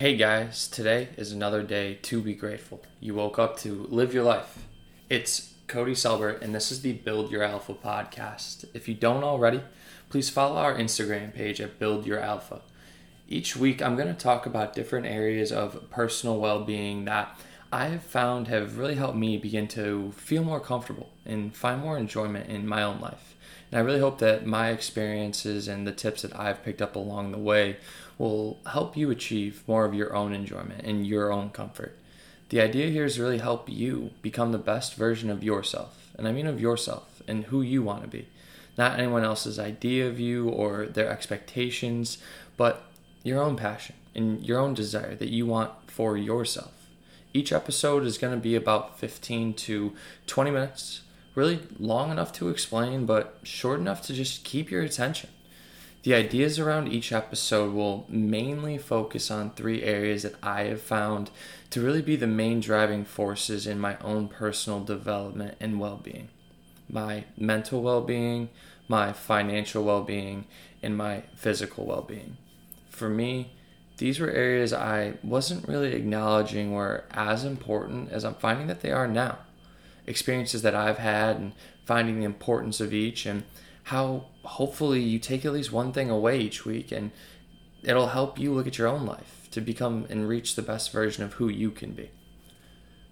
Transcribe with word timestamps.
Hey 0.00 0.14
guys, 0.14 0.68
today 0.68 1.08
is 1.16 1.32
another 1.32 1.64
day 1.64 1.98
to 2.02 2.22
be 2.22 2.32
grateful. 2.32 2.84
You 3.00 3.16
woke 3.16 3.36
up 3.36 3.58
to 3.58 3.84
live 3.90 4.14
your 4.14 4.22
life. 4.22 4.64
It's 5.10 5.54
Cody 5.66 5.94
Selbert, 5.94 6.40
and 6.40 6.54
this 6.54 6.70
is 6.70 6.82
the 6.82 6.92
Build 6.92 7.32
Your 7.32 7.42
Alpha 7.42 7.74
podcast. 7.74 8.64
If 8.74 8.86
you 8.86 8.94
don't 8.94 9.24
already, 9.24 9.60
please 10.08 10.30
follow 10.30 10.54
our 10.54 10.76
Instagram 10.76 11.34
page 11.34 11.60
at 11.60 11.80
Build 11.80 12.06
Your 12.06 12.20
Alpha. 12.20 12.60
Each 13.28 13.56
week, 13.56 13.82
I'm 13.82 13.96
going 13.96 14.06
to 14.06 14.14
talk 14.14 14.46
about 14.46 14.72
different 14.72 15.06
areas 15.06 15.50
of 15.50 15.90
personal 15.90 16.38
well 16.38 16.62
being 16.62 17.04
that 17.06 17.36
I 17.72 17.86
have 17.86 18.04
found 18.04 18.46
have 18.46 18.78
really 18.78 18.94
helped 18.94 19.18
me 19.18 19.36
begin 19.36 19.66
to 19.68 20.12
feel 20.12 20.44
more 20.44 20.60
comfortable 20.60 21.10
and 21.26 21.52
find 21.56 21.80
more 21.80 21.98
enjoyment 21.98 22.48
in 22.48 22.68
my 22.68 22.84
own 22.84 23.00
life. 23.00 23.34
And 23.70 23.78
I 23.80 23.84
really 23.84 24.00
hope 24.00 24.18
that 24.18 24.46
my 24.46 24.70
experiences 24.70 25.68
and 25.68 25.86
the 25.86 25.92
tips 25.92 26.22
that 26.22 26.38
I've 26.38 26.64
picked 26.64 26.82
up 26.82 26.96
along 26.96 27.32
the 27.32 27.38
way 27.38 27.76
will 28.16 28.58
help 28.70 28.96
you 28.96 29.10
achieve 29.10 29.62
more 29.66 29.84
of 29.84 29.94
your 29.94 30.14
own 30.14 30.32
enjoyment 30.32 30.84
and 30.84 31.06
your 31.06 31.30
own 31.30 31.50
comfort. 31.50 31.96
The 32.48 32.60
idea 32.60 32.88
here 32.88 33.04
is 33.04 33.20
really 33.20 33.38
help 33.38 33.68
you 33.68 34.10
become 34.22 34.52
the 34.52 34.58
best 34.58 34.94
version 34.94 35.28
of 35.28 35.44
yourself. 35.44 36.12
And 36.16 36.26
I 36.26 36.32
mean 36.32 36.46
of 36.46 36.60
yourself 36.60 37.22
and 37.28 37.44
who 37.44 37.60
you 37.60 37.82
want 37.82 38.02
to 38.02 38.08
be. 38.08 38.26
Not 38.78 38.98
anyone 38.98 39.24
else's 39.24 39.58
idea 39.58 40.08
of 40.08 40.18
you 40.18 40.48
or 40.48 40.86
their 40.86 41.10
expectations, 41.10 42.18
but 42.56 42.84
your 43.22 43.42
own 43.42 43.56
passion 43.56 43.96
and 44.14 44.44
your 44.44 44.58
own 44.58 44.72
desire 44.72 45.14
that 45.14 45.30
you 45.30 45.46
want 45.46 45.72
for 45.86 46.16
yourself. 46.16 46.72
Each 47.34 47.52
episode 47.52 48.04
is 48.04 48.18
going 48.18 48.32
to 48.32 48.40
be 48.40 48.54
about 48.54 48.98
15 48.98 49.54
to 49.54 49.92
20 50.26 50.50
minutes, 50.50 51.02
really 51.38 51.60
long 51.78 52.10
enough 52.10 52.32
to 52.32 52.48
explain, 52.48 53.06
but 53.06 53.38
short 53.44 53.78
enough 53.78 54.02
to 54.02 54.12
just 54.12 54.44
keep 54.44 54.70
your 54.70 54.82
attention. 54.82 55.30
The 56.02 56.14
ideas 56.14 56.58
around 56.58 56.88
each 56.88 57.12
episode 57.12 57.72
will 57.72 58.06
mainly 58.08 58.76
focus 58.78 59.30
on 59.30 59.50
three 59.50 59.82
areas 59.82 60.24
that 60.24 60.34
I 60.42 60.64
have 60.64 60.82
found 60.82 61.30
to 61.70 61.80
really 61.80 62.02
be 62.02 62.16
the 62.16 62.26
main 62.26 62.60
driving 62.60 63.04
forces 63.04 63.66
in 63.66 63.78
my 63.78 63.96
own 63.98 64.26
personal 64.28 64.82
development 64.82 65.56
and 65.60 65.78
well 65.78 65.96
being 65.96 66.28
my 66.90 67.24
mental 67.36 67.82
well 67.82 68.00
being, 68.00 68.48
my 68.88 69.12
financial 69.12 69.84
well 69.84 70.02
being, 70.02 70.46
and 70.82 70.96
my 70.96 71.22
physical 71.34 71.84
well 71.84 72.02
being. 72.02 72.36
For 72.88 73.08
me, 73.08 73.52
these 73.98 74.18
were 74.18 74.30
areas 74.30 74.72
I 74.72 75.14
wasn't 75.22 75.68
really 75.68 75.92
acknowledging 75.92 76.72
were 76.72 77.04
as 77.10 77.44
important 77.44 78.10
as 78.10 78.24
I'm 78.24 78.34
finding 78.34 78.68
that 78.68 78.80
they 78.80 78.90
are 78.90 79.06
now. 79.06 79.38
Experiences 80.08 80.62
that 80.62 80.74
I've 80.74 80.98
had 80.98 81.36
and 81.36 81.52
finding 81.84 82.18
the 82.18 82.24
importance 82.24 82.80
of 82.80 82.94
each 82.94 83.26
and 83.26 83.44
how 83.84 84.26
hopefully 84.42 85.00
you 85.00 85.18
take 85.18 85.44
at 85.44 85.52
least 85.52 85.70
one 85.70 85.92
thing 85.92 86.10
away 86.10 86.40
each 86.40 86.64
week 86.64 86.90
and 86.90 87.10
it'll 87.82 88.08
help 88.08 88.38
you 88.38 88.52
look 88.52 88.66
at 88.66 88.78
your 88.78 88.88
own 88.88 89.06
life 89.06 89.48
to 89.50 89.60
become 89.60 90.06
and 90.10 90.28
reach 90.28 90.54
the 90.54 90.62
best 90.62 90.92
version 90.92 91.24
of 91.24 91.34
who 91.34 91.48
you 91.48 91.70
can 91.70 91.92
be. 91.92 92.10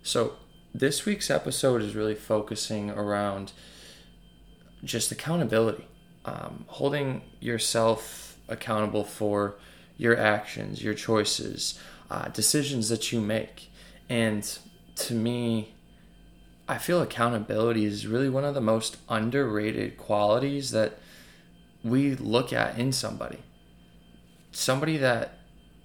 So, 0.02 0.36
this 0.74 1.06
week's 1.06 1.30
episode 1.30 1.80
is 1.83 1.94
really 1.94 2.14
focusing 2.14 2.91
around 2.91 3.52
just 4.84 5.11
accountability, 5.11 5.86
um, 6.24 6.64
holding 6.67 7.22
yourself 7.41 8.36
accountable 8.48 9.05
for 9.05 9.56
your 9.97 10.17
actions, 10.19 10.83
your 10.83 10.94
choices, 10.94 11.78
uh, 12.11 12.28
decisions 12.28 12.89
that 12.91 13.11
you 13.12 13.20
make. 13.20 13.70
And 14.08 14.47
to 14.97 15.14
me, 15.14 15.74
I 16.69 16.78
feel 16.78 17.00
accountability 17.00 17.84
is 17.84 18.06
really 18.06 18.28
one 18.28 18.45
of 18.45 18.55
the 18.55 18.61
most 18.61 18.97
underrated 19.09 19.97
qualities 19.97 20.73
that 20.73 20.98
we 21.84 22.17
look 22.17 22.53
at 22.53 22.78
in 22.78 22.92
somebody. 22.92 23.39
Somebody 24.50 24.97
that 24.97 25.39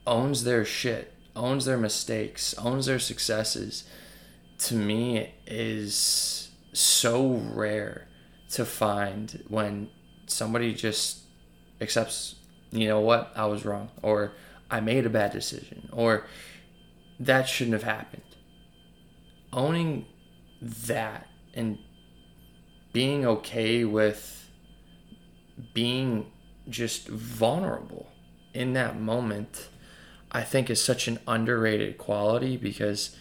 owns 0.08 0.44
their 0.44 0.66
shit, 0.66 1.14
owns 1.36 1.66
their 1.66 1.78
mistakes, 1.78 2.56
owns 2.58 2.88
their 2.88 2.98
successes, 2.98 3.84
to 4.60 4.76
me 4.76 5.34
is 5.46 6.50
so 6.74 7.42
rare 7.54 8.08
to 8.50 8.66
find 8.66 9.44
when 9.48 9.90
somebody 10.26 10.74
just 10.74 11.20
accepts, 11.80 12.36
you 12.72 12.88
know 12.88 13.00
what, 13.00 13.32
I 13.36 13.46
was 13.46 13.66
wrong, 13.66 13.90
or 14.02 14.34
I 14.70 14.80
made 14.80 15.06
a 15.06 15.10
bad 15.10 15.32
decision, 15.32 15.90
or 15.92 16.26
that 17.20 17.48
shouldn't 17.48 17.74
have 17.74 17.84
happened. 17.84 18.24
Owning 19.54 20.06
that 20.62 21.28
and 21.54 21.78
being 22.94 23.26
okay 23.26 23.84
with 23.84 24.50
being 25.74 26.32
just 26.70 27.08
vulnerable 27.08 28.12
in 28.54 28.74
that 28.74 29.00
moment, 29.00 29.70
I 30.32 30.44
think 30.44 30.70
is 30.70 30.84
such 30.84 31.08
an 31.08 31.20
underrated 31.28 31.98
quality 31.98 32.58
because 32.58 33.16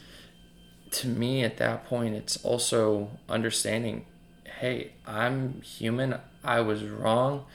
to 0.92 1.08
me 1.08 1.42
at 1.44 1.56
that 1.58 1.86
point, 1.86 2.14
it's 2.14 2.36
also 2.44 3.10
understanding 3.28 4.06
hey, 4.58 4.92
I'm 5.06 5.62
human, 5.62 6.16
I 6.44 6.60
was 6.60 6.84
wrong. 6.84 7.46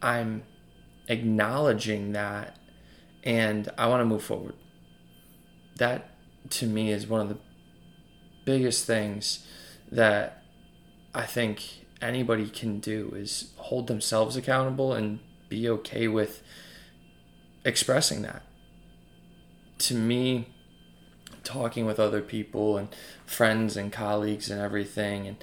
I'm 0.00 0.44
acknowledging 1.06 2.12
that 2.12 2.56
and 3.22 3.68
I 3.76 3.86
want 3.86 4.00
to 4.00 4.06
move 4.06 4.24
forward. 4.24 4.54
That 5.76 6.08
to 6.50 6.66
me 6.66 6.90
is 6.90 7.06
one 7.06 7.20
of 7.20 7.28
the 7.28 7.38
biggest 8.44 8.86
things 8.86 9.46
that 9.90 10.42
I 11.14 11.26
think 11.26 11.86
anybody 12.00 12.48
can 12.48 12.80
do 12.80 13.12
is 13.14 13.52
hold 13.56 13.86
themselves 13.86 14.36
accountable 14.36 14.92
and 14.92 15.20
be 15.48 15.68
okay 15.68 16.08
with 16.08 16.42
expressing 17.64 18.22
that. 18.22 18.42
To 19.78 19.94
me, 19.94 20.48
talking 21.44 21.86
with 21.86 22.00
other 22.00 22.20
people 22.20 22.76
and 22.76 22.88
friends 23.26 23.76
and 23.76 23.92
colleagues 23.92 24.50
and 24.50 24.60
everything, 24.60 25.26
and 25.26 25.36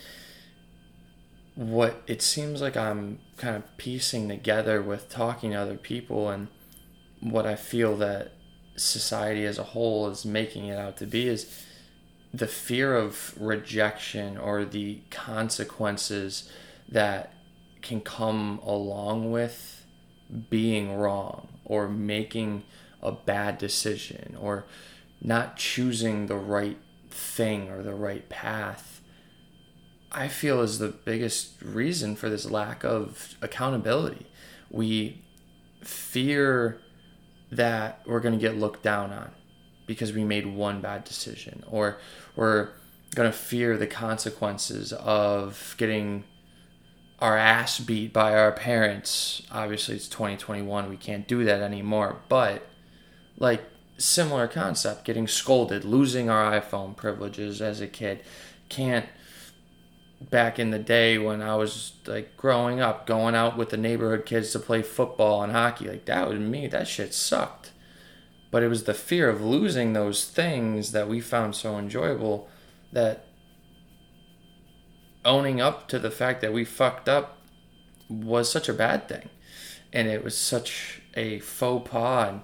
what 1.55 2.01
it 2.07 2.21
seems 2.21 2.61
like 2.61 2.77
I'm 2.77 3.19
kind 3.37 3.55
of 3.55 3.77
piecing 3.77 4.29
together 4.29 4.81
with 4.81 5.09
talking 5.09 5.51
to 5.51 5.57
other 5.57 5.77
people 5.77 6.29
and 6.29 6.47
what 7.19 7.45
I 7.45 7.55
feel 7.55 7.97
that 7.97 8.31
society 8.77 9.45
as 9.45 9.57
a 9.57 9.63
whole 9.63 10.07
is 10.07 10.25
making 10.25 10.67
it 10.67 10.77
out 10.77 10.95
to 10.97 11.05
be 11.05 11.27
is 11.27 11.65
the 12.33 12.47
fear 12.47 12.95
of 12.95 13.33
rejection 13.39 14.37
or 14.37 14.65
the 14.65 14.99
consequences 15.09 16.49
that 16.87 17.33
can 17.81 18.01
come 18.01 18.59
along 18.63 19.31
with 19.31 19.85
being 20.49 20.95
wrong 20.95 21.47
or 21.65 21.87
making 21.87 22.63
a 23.01 23.11
bad 23.11 23.57
decision 23.57 24.37
or 24.39 24.65
not 25.21 25.57
choosing 25.57 26.27
the 26.27 26.35
right 26.35 26.77
thing 27.09 27.69
or 27.69 27.81
the 27.81 27.95
right 27.95 28.29
path 28.29 28.99
i 30.11 30.27
feel 30.27 30.61
is 30.61 30.79
the 30.79 30.89
biggest 30.89 31.61
reason 31.61 32.15
for 32.15 32.29
this 32.29 32.49
lack 32.49 32.83
of 32.83 33.35
accountability. 33.41 34.25
We 34.69 35.21
fear 35.81 36.79
that 37.51 38.01
we're 38.05 38.19
going 38.19 38.37
to 38.37 38.39
get 38.39 38.57
looked 38.57 38.83
down 38.83 39.11
on 39.11 39.31
because 39.89 40.13
we 40.13 40.23
made 40.23 40.45
one 40.45 40.79
bad 40.81 41.03
decision 41.03 41.63
or 41.67 41.97
we're 42.35 42.69
going 43.15 43.29
to 43.29 43.35
fear 43.35 43.75
the 43.75 43.87
consequences 43.87 44.93
of 44.93 45.73
getting 45.79 46.23
our 47.17 47.35
ass 47.35 47.79
beat 47.79 48.13
by 48.13 48.35
our 48.35 48.51
parents. 48.51 49.41
Obviously, 49.51 49.95
it's 49.95 50.07
2021. 50.07 50.87
We 50.91 50.95
can't 50.95 51.27
do 51.27 51.43
that 51.43 51.61
anymore. 51.61 52.17
But, 52.29 52.67
like, 53.35 53.63
similar 53.97 54.47
concept 54.47 55.05
getting 55.05 55.27
scolded, 55.27 55.83
losing 55.83 56.29
our 56.29 56.61
iPhone 56.61 56.95
privileges 56.95 57.59
as 57.59 57.81
a 57.81 57.87
kid. 57.87 58.21
Can't, 58.69 59.07
back 60.21 60.59
in 60.59 60.69
the 60.69 60.77
day 60.77 61.17
when 61.17 61.41
I 61.41 61.55
was, 61.55 61.93
like, 62.05 62.37
growing 62.37 62.79
up, 62.79 63.07
going 63.07 63.33
out 63.33 63.57
with 63.57 63.69
the 63.69 63.77
neighborhood 63.77 64.27
kids 64.27 64.51
to 64.51 64.59
play 64.59 64.83
football 64.83 65.41
and 65.41 65.51
hockey. 65.51 65.87
Like, 65.87 66.05
that 66.05 66.29
was 66.29 66.37
me. 66.39 66.67
That 66.67 66.87
shit 66.87 67.15
sucked 67.15 67.71
but 68.51 68.63
it 68.63 68.67
was 68.67 68.83
the 68.83 68.93
fear 68.93 69.29
of 69.29 69.41
losing 69.41 69.93
those 69.93 70.25
things 70.25 70.91
that 70.91 71.07
we 71.07 71.19
found 71.19 71.55
so 71.55 71.77
enjoyable 71.77 72.49
that 72.91 73.25
owning 75.23 75.61
up 75.61 75.87
to 75.87 75.99
the 75.99 76.11
fact 76.11 76.41
that 76.41 76.53
we 76.53 76.65
fucked 76.65 77.07
up 77.07 77.37
was 78.09 78.51
such 78.51 78.67
a 78.67 78.73
bad 78.73 79.07
thing. 79.07 79.29
And 79.93 80.07
it 80.07 80.23
was 80.23 80.37
such 80.37 81.01
a 81.13 81.39
faux 81.39 81.89
pas. 81.89 82.29
And 82.29 82.41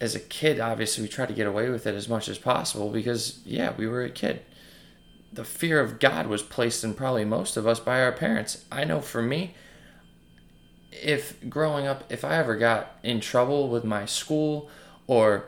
as 0.00 0.14
a 0.14 0.20
kid 0.20 0.58
obviously 0.58 1.02
we 1.02 1.08
tried 1.08 1.28
to 1.28 1.34
get 1.34 1.46
away 1.46 1.68
with 1.68 1.86
it 1.86 1.94
as 1.94 2.08
much 2.08 2.28
as 2.28 2.38
possible 2.38 2.90
because 2.90 3.40
yeah 3.44 3.72
we 3.76 3.86
were 3.86 4.02
a 4.02 4.10
kid. 4.10 4.42
The 5.32 5.44
fear 5.44 5.80
of 5.80 5.98
god 5.98 6.26
was 6.26 6.42
placed 6.42 6.84
in 6.84 6.94
probably 6.94 7.24
most 7.24 7.56
of 7.56 7.66
us 7.66 7.80
by 7.80 8.02
our 8.02 8.12
parents. 8.12 8.64
I 8.72 8.84
know 8.84 9.00
for 9.00 9.22
me 9.22 9.54
if 10.90 11.48
growing 11.48 11.86
up 11.86 12.04
if 12.12 12.22
i 12.22 12.36
ever 12.36 12.54
got 12.54 12.98
in 13.02 13.18
trouble 13.18 13.70
with 13.70 13.82
my 13.82 14.04
school 14.04 14.68
or 15.06 15.46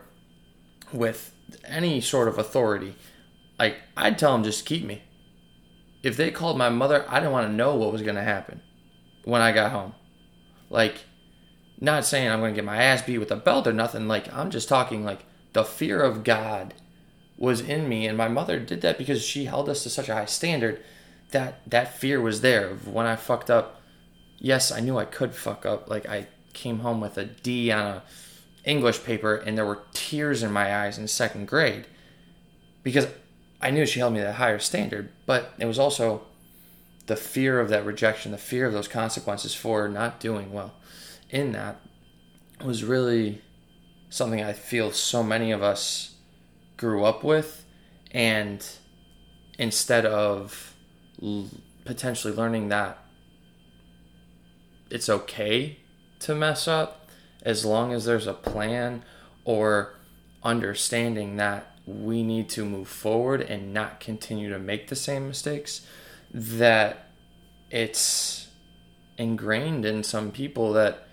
with 0.91 1.33
any 1.65 2.01
sort 2.01 2.27
of 2.27 2.37
authority, 2.37 2.95
like 3.57 3.77
I'd 3.95 4.17
tell 4.17 4.33
them 4.33 4.43
just 4.43 4.65
keep 4.65 4.85
me. 4.85 5.03
If 6.03 6.17
they 6.17 6.31
called 6.31 6.57
my 6.57 6.69
mother, 6.69 7.05
I 7.07 7.19
didn't 7.19 7.31
want 7.31 7.47
to 7.47 7.53
know 7.53 7.75
what 7.75 7.91
was 7.91 8.03
going 8.03 8.15
to 8.15 8.23
happen 8.23 8.61
when 9.23 9.41
I 9.41 9.51
got 9.51 9.71
home. 9.71 9.95
Like, 10.69 11.05
not 11.79 12.05
saying 12.05 12.29
I'm 12.29 12.39
going 12.39 12.53
to 12.53 12.55
get 12.55 12.65
my 12.65 12.77
ass 12.81 13.01
beat 13.01 13.17
with 13.17 13.31
a 13.31 13.35
belt 13.35 13.65
or 13.65 13.73
nothing. 13.73 14.07
Like, 14.07 14.31
I'm 14.33 14.51
just 14.51 14.69
talking 14.69 15.03
like 15.03 15.25
the 15.53 15.63
fear 15.63 16.01
of 16.01 16.23
God 16.23 16.75
was 17.37 17.59
in 17.59 17.89
me 17.89 18.07
and 18.07 18.17
my 18.17 18.27
mother 18.27 18.59
did 18.59 18.81
that 18.81 18.97
because 18.97 19.23
she 19.23 19.45
held 19.45 19.67
us 19.67 19.83
to 19.83 19.89
such 19.89 20.09
a 20.09 20.13
high 20.13 20.25
standard 20.25 20.81
that 21.31 21.69
that 21.69 21.97
fear 21.97 22.21
was 22.21 22.41
there 22.41 22.75
when 22.75 23.05
I 23.05 23.15
fucked 23.15 23.49
up. 23.49 23.81
Yes, 24.37 24.71
I 24.71 24.79
knew 24.79 24.97
I 24.97 25.05
could 25.05 25.33
fuck 25.33 25.65
up. 25.65 25.89
Like 25.89 26.07
I 26.07 26.27
came 26.53 26.79
home 26.79 27.01
with 27.01 27.17
a 27.17 27.25
D 27.25 27.71
on 27.71 27.85
a 27.85 28.03
English 28.65 29.03
paper 29.03 29.35
and 29.35 29.57
there 29.57 29.65
were 29.65 29.83
tears 29.93 30.43
in 30.43 30.51
my 30.51 30.75
eyes 30.75 30.97
in 30.97 31.07
second 31.07 31.47
grade 31.47 31.85
because 32.83 33.07
I 33.61 33.71
knew 33.71 33.85
she 33.85 33.99
held 33.99 34.13
me 34.13 34.19
to 34.19 34.29
a 34.29 34.33
higher 34.33 34.59
standard, 34.59 35.09
but 35.25 35.53
it 35.57 35.65
was 35.65 35.79
also 35.79 36.23
the 37.07 37.15
fear 37.15 37.59
of 37.59 37.69
that 37.69 37.85
rejection, 37.85 38.31
the 38.31 38.37
fear 38.37 38.65
of 38.65 38.73
those 38.73 38.87
consequences 38.87 39.53
for 39.53 39.87
not 39.87 40.19
doing 40.19 40.51
well 40.51 40.73
in 41.29 41.51
that 41.51 41.79
was 42.63 42.83
really 42.83 43.41
something 44.09 44.41
I 44.41 44.53
feel 44.53 44.91
so 44.91 45.23
many 45.23 45.51
of 45.51 45.61
us 45.61 46.15
grew 46.77 47.03
up 47.03 47.23
with. 47.23 47.65
And 48.11 48.65
instead 49.59 50.05
of 50.05 50.73
l- 51.21 51.49
potentially 51.83 52.33
learning 52.33 52.69
that 52.69 52.97
it's 54.89 55.09
okay 55.09 55.79
to 56.19 56.33
mess 56.33 56.67
up 56.67 57.04
as 57.45 57.63
long 57.63 57.93
as 57.93 58.05
there's 58.05 58.27
a 58.27 58.33
plan 58.33 59.03
or 59.45 59.95
understanding 60.43 61.37
that 61.37 61.77
we 61.85 62.23
need 62.23 62.49
to 62.49 62.65
move 62.65 62.87
forward 62.87 63.41
and 63.41 63.73
not 63.73 63.99
continue 63.99 64.49
to 64.49 64.59
make 64.59 64.87
the 64.87 64.95
same 64.95 65.27
mistakes 65.27 65.85
that 66.33 67.09
it's 67.69 68.47
ingrained 69.17 69.85
in 69.85 70.03
some 70.03 70.31
people 70.31 70.73
that 70.73 71.07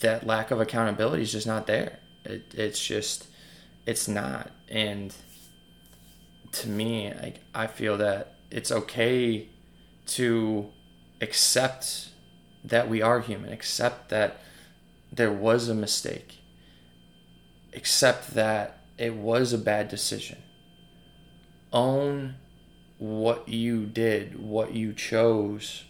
that 0.00 0.26
lack 0.26 0.50
of 0.50 0.60
accountability 0.60 1.22
is 1.22 1.30
just 1.30 1.46
not 1.46 1.66
there. 1.66 2.00
It, 2.24 2.54
it's 2.54 2.84
just 2.84 3.28
it's 3.86 4.08
not. 4.08 4.50
And 4.68 5.14
to 6.52 6.68
me 6.68 7.12
like 7.22 7.40
i 7.54 7.66
feel 7.66 7.96
that 7.96 8.34
it's 8.50 8.72
okay 8.72 9.48
to 10.06 10.66
accept 11.20 12.08
that 12.64 12.88
we 12.88 13.02
are 13.02 13.20
human 13.20 13.52
accept 13.52 14.08
that 14.08 14.40
there 15.12 15.32
was 15.32 15.68
a 15.68 15.74
mistake 15.74 16.38
accept 17.74 18.34
that 18.34 18.80
it 18.96 19.14
was 19.14 19.52
a 19.52 19.58
bad 19.58 19.88
decision 19.88 20.38
own 21.72 22.34
what 22.98 23.48
you 23.48 23.86
did, 23.86 24.38
what 24.38 24.72
you 24.72 24.92
chose, 24.92 25.84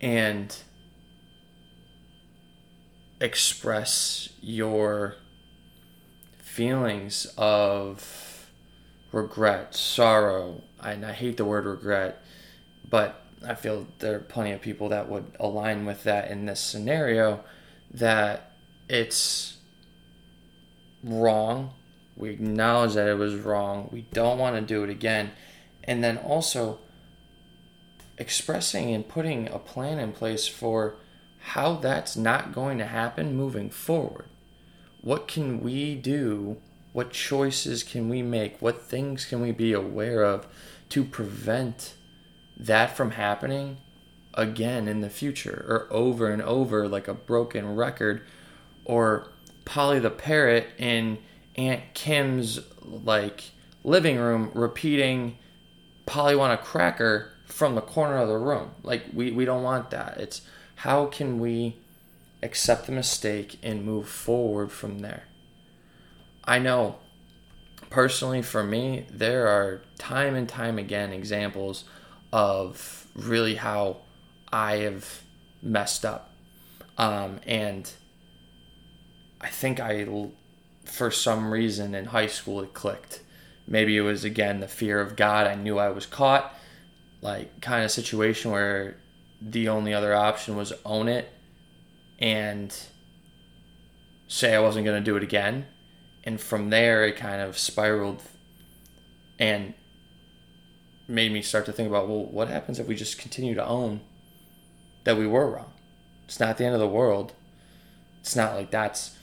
and 0.00 0.56
express 3.20 4.30
your 4.40 5.16
feelings 6.38 7.26
of 7.36 8.50
regret, 9.12 9.74
sorrow. 9.74 10.62
And 10.82 11.04
I 11.04 11.12
hate 11.12 11.36
the 11.36 11.44
word 11.44 11.66
regret, 11.66 12.22
but 12.88 13.22
I 13.46 13.54
feel 13.54 13.86
there 13.98 14.16
are 14.16 14.20
plenty 14.20 14.52
of 14.52 14.62
people 14.62 14.88
that 14.88 15.10
would 15.10 15.36
align 15.38 15.84
with 15.84 16.04
that 16.04 16.30
in 16.30 16.46
this 16.46 16.60
scenario 16.60 17.44
that 17.90 18.52
it's 18.88 19.58
wrong. 21.02 21.74
We 22.16 22.30
acknowledge 22.30 22.94
that 22.94 23.08
it 23.08 23.18
was 23.18 23.34
wrong. 23.34 23.88
We 23.92 24.02
don't 24.12 24.38
want 24.38 24.56
to 24.56 24.62
do 24.62 24.84
it 24.84 24.90
again 24.90 25.30
and 25.84 26.04
then 26.04 26.18
also 26.18 26.78
expressing 28.18 28.92
and 28.92 29.08
putting 29.08 29.48
a 29.48 29.58
plan 29.58 29.98
in 29.98 30.12
place 30.12 30.46
for 30.46 30.96
how 31.40 31.74
that's 31.76 32.16
not 32.16 32.52
going 32.52 32.78
to 32.78 32.84
happen 32.84 33.34
moving 33.34 33.70
forward. 33.70 34.26
What 35.00 35.26
can 35.26 35.60
we 35.60 35.94
do? 35.94 36.58
What 36.92 37.12
choices 37.12 37.82
can 37.82 38.08
we 38.08 38.20
make? 38.20 38.60
What 38.60 38.82
things 38.82 39.24
can 39.24 39.40
we 39.40 39.52
be 39.52 39.72
aware 39.72 40.22
of 40.22 40.46
to 40.90 41.04
prevent 41.04 41.94
that 42.58 42.94
from 42.96 43.12
happening 43.12 43.78
again 44.34 44.88
in 44.88 45.00
the 45.00 45.10
future 45.10 45.64
or 45.68 45.94
over 45.94 46.30
and 46.30 46.42
over 46.42 46.88
like 46.88 47.08
a 47.08 47.14
broken 47.14 47.74
record 47.74 48.22
or 48.84 49.30
Polly 49.64 49.98
the 49.98 50.10
parrot 50.10 50.68
in 50.78 51.18
Aunt 51.56 51.82
Kim's 51.94 52.60
like 52.82 53.44
living 53.84 54.18
room 54.18 54.50
repeating 54.54 55.36
Polly 56.06 56.34
want 56.34 56.52
a 56.52 56.62
cracker 56.62 57.32
from 57.46 57.74
the 57.74 57.80
corner 57.80 58.18
of 58.18 58.28
the 58.28 58.36
room. 58.36 58.70
Like 58.82 59.04
we, 59.12 59.30
we 59.30 59.44
don't 59.44 59.62
want 59.62 59.90
that. 59.90 60.18
It's 60.18 60.42
how 60.76 61.06
can 61.06 61.38
we 61.40 61.76
accept 62.42 62.86
the 62.86 62.92
mistake 62.92 63.58
and 63.62 63.84
move 63.84 64.08
forward 64.08 64.72
from 64.72 65.00
there. 65.00 65.24
I 66.44 66.58
know 66.58 66.96
personally 67.90 68.42
for 68.42 68.62
me, 68.62 69.06
there 69.10 69.48
are 69.48 69.82
time 69.98 70.34
and 70.34 70.48
time 70.48 70.78
again 70.78 71.12
examples 71.12 71.84
of 72.32 73.06
really 73.14 73.56
how 73.56 73.98
I 74.52 74.76
have 74.78 75.22
messed 75.62 76.04
up. 76.04 76.30
Um, 76.98 77.40
and 77.46 77.90
I 79.40 79.48
think 79.48 79.80
I, 79.80 80.06
for 80.84 81.10
some 81.10 81.52
reason 81.52 81.94
in 81.94 82.06
high 82.06 82.26
school, 82.26 82.60
it 82.60 82.74
clicked. 82.74 83.22
Maybe 83.66 83.96
it 83.96 84.02
was 84.02 84.24
again 84.24 84.60
the 84.60 84.68
fear 84.68 85.00
of 85.00 85.16
God. 85.16 85.46
I 85.46 85.54
knew 85.54 85.78
I 85.78 85.90
was 85.90 86.06
caught, 86.06 86.54
like 87.22 87.60
kind 87.60 87.84
of 87.84 87.90
situation 87.90 88.50
where 88.50 88.96
the 89.40 89.68
only 89.68 89.94
other 89.94 90.14
option 90.14 90.56
was 90.56 90.72
own 90.84 91.08
it 91.08 91.28
and 92.18 92.74
say 94.28 94.54
I 94.54 94.60
wasn't 94.60 94.84
going 94.84 95.02
to 95.02 95.04
do 95.04 95.16
it 95.16 95.22
again. 95.22 95.66
And 96.24 96.40
from 96.40 96.70
there, 96.70 97.04
it 97.04 97.16
kind 97.16 97.40
of 97.40 97.56
spiraled 97.56 98.22
and 99.38 99.72
made 101.08 101.32
me 101.32 101.40
start 101.42 101.66
to 101.66 101.72
think 101.72 101.88
about 101.88 102.08
well, 102.08 102.26
what 102.26 102.48
happens 102.48 102.78
if 102.78 102.86
we 102.86 102.94
just 102.94 103.18
continue 103.18 103.54
to 103.54 103.66
own 103.66 104.00
that 105.04 105.16
we 105.16 105.26
were 105.26 105.50
wrong? 105.50 105.72
It's 106.26 106.40
not 106.40 106.58
the 106.58 106.64
end 106.64 106.74
of 106.74 106.80
the 106.80 106.88
world. 106.88 107.32
It's 108.20 108.36
not 108.36 108.54
like 108.54 108.70
that's 108.70 109.16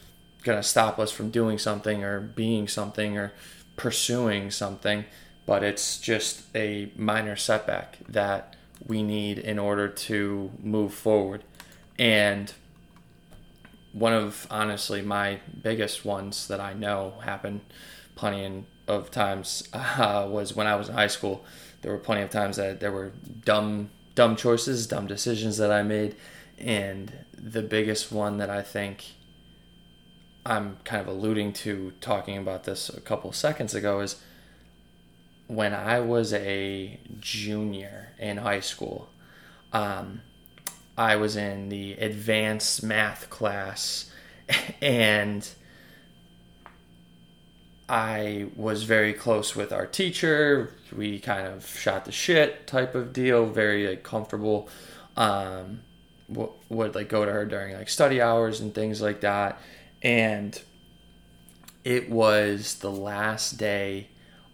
going 0.43 0.57
to 0.57 0.63
stop 0.63 0.99
us 0.99 1.11
from 1.11 1.29
doing 1.29 1.57
something 1.57 2.03
or 2.03 2.19
being 2.19 2.67
something 2.67 3.17
or 3.17 3.33
pursuing 3.75 4.51
something, 4.51 5.05
but 5.45 5.63
it's 5.63 5.99
just 5.99 6.43
a 6.55 6.91
minor 6.95 7.35
setback 7.35 7.97
that 8.09 8.55
we 8.85 9.03
need 9.03 9.37
in 9.37 9.59
order 9.59 9.87
to 9.87 10.51
move 10.61 10.93
forward. 10.93 11.43
And 11.97 12.51
one 13.91 14.13
of 14.13 14.45
honestly 14.51 15.01
my 15.01 15.39
biggest 15.63 16.05
ones 16.05 16.47
that 16.47 16.59
I 16.59 16.73
know 16.73 17.15
happened 17.23 17.61
plenty 18.15 18.65
of 18.87 19.11
times 19.11 19.67
uh, 19.73 20.27
was 20.29 20.55
when 20.55 20.67
I 20.67 20.75
was 20.75 20.89
in 20.89 20.95
high 20.95 21.07
school. 21.07 21.45
There 21.81 21.91
were 21.91 21.99
plenty 21.99 22.21
of 22.21 22.29
times 22.29 22.57
that 22.57 22.79
there 22.79 22.91
were 22.91 23.11
dumb 23.45 23.91
dumb 24.17 24.35
choices, 24.35 24.87
dumb 24.87 25.05
decisions 25.05 25.57
that 25.57 25.71
I 25.71 25.83
made, 25.83 26.15
and 26.57 27.13
the 27.33 27.61
biggest 27.61 28.11
one 28.11 28.37
that 28.37 28.49
I 28.49 28.63
think 28.63 29.05
I'm 30.43 30.77
kind 30.83 31.03
of 31.03 31.07
alluding 31.07 31.53
to 31.53 31.93
talking 32.01 32.35
about 32.35 32.63
this 32.63 32.89
a 32.89 32.99
couple 32.99 33.31
seconds 33.31 33.75
ago 33.75 33.99
is 33.99 34.19
when 35.45 35.71
I 35.71 35.99
was 35.99 36.33
a 36.33 36.99
junior 37.19 38.13
in 38.17 38.37
high 38.37 38.61
school. 38.61 39.07
Um, 39.71 40.21
I 40.97 41.15
was 41.17 41.35
in 41.35 41.69
the 41.69 41.93
advanced 41.93 42.81
math 42.81 43.29
class 43.29 44.11
and 44.81 45.47
I 47.89 48.47
was 48.55 48.83
very 48.83 49.13
close 49.13 49.55
with 49.55 49.71
our 49.71 49.85
teacher. 49.85 50.73
We 50.95 51.19
kind 51.19 51.47
of 51.47 51.65
shot 51.65 52.05
the 52.05 52.11
shit 52.11 52.67
type 52.67 52.95
of 52.95 53.13
deal, 53.13 53.45
very 53.45 53.87
like 53.87 54.03
comfortable. 54.03 54.69
Um, 55.15 55.81
would, 56.27 56.49
would 56.69 56.95
like 56.95 57.07
go 57.07 57.25
to 57.25 57.31
her 57.31 57.45
during 57.45 57.75
like 57.75 57.89
study 57.89 58.21
hours 58.21 58.59
and 58.59 58.75
things 58.75 59.01
like 59.01 59.21
that 59.21 59.61
and 60.01 60.61
it 61.83 62.09
was 62.09 62.75
the 62.75 62.91
last 62.91 63.57
day 63.57 64.09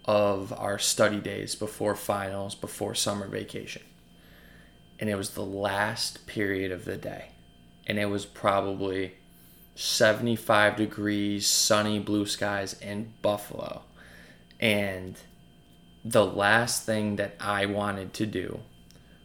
of 0.05 0.53
our 0.53 0.77
study 0.77 1.19
days 1.19 1.55
before 1.55 1.95
finals, 1.95 2.55
before 2.55 2.93
summer 2.93 3.27
vacation. 3.27 3.81
And 4.99 5.09
it 5.09 5.15
was 5.15 5.31
the 5.31 5.45
last 5.45 6.27
period 6.27 6.71
of 6.71 6.85
the 6.85 6.97
day. 6.97 7.29
And 7.87 7.97
it 7.97 8.05
was 8.05 8.25
probably 8.25 9.15
75 9.75 10.75
degrees, 10.75 11.47
sunny 11.47 11.99
blue 11.99 12.25
skies 12.25 12.73
in 12.81 13.13
Buffalo. 13.21 13.83
And 14.59 15.17
the 16.05 16.25
last 16.25 16.85
thing 16.85 17.15
that 17.15 17.35
I 17.39 17.65
wanted 17.65 18.13
to 18.13 18.25
do 18.25 18.59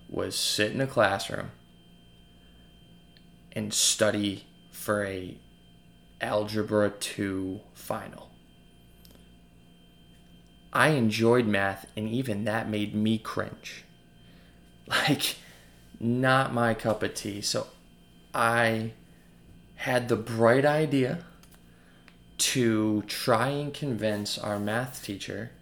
was 0.09 0.37
sit 0.37 0.73
in 0.73 0.81
a 0.81 0.87
classroom 0.87 1.51
and 3.53 3.75
study 3.75 4.47
for 4.71 5.05
a 5.05 5.37
Algebra 6.21 6.91
2 6.91 7.61
final. 7.75 8.31
I 10.73 10.89
enjoyed 10.91 11.47
math, 11.47 11.87
and 11.97 12.09
even 12.09 12.45
that 12.45 12.69
made 12.69 12.95
me 12.95 13.19
cringe. 13.19 13.85
Like, 14.87 15.37
not 16.01 16.55
my 16.55 16.75
cup 16.75 17.03
of 17.03 17.15
tea. 17.15 17.41
So 17.41 17.67
I 18.35 18.93
had 19.79 20.09
the 20.09 20.17
bright 20.17 20.65
idea 20.65 21.25
to 22.37 23.03
try 23.07 23.49
and 23.49 23.73
convince 23.73 24.37
our 24.37 24.59
math 24.59 25.05
teacher 25.05 25.53